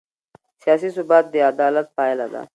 سیاسي 0.61 0.89
ثبات 0.95 1.25
د 1.33 1.35
عدالت 1.51 1.87
پایله 1.97 2.27
ده 2.33 2.41